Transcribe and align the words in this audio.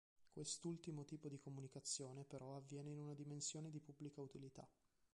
Quest'ultimo 0.31 1.05
tipo 1.05 1.29
di 1.29 1.37
comunicazione 1.37 2.23
però 2.23 2.55
avviene 2.55 2.89
in 2.89 2.97
una 3.01 3.13
dimensione 3.13 3.69
di 3.69 3.79
pubblica 3.79 4.19
utilità. 4.19 4.67